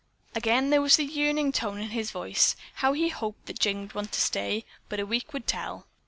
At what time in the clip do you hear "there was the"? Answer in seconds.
0.71-1.05